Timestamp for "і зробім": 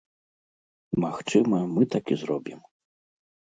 2.17-2.59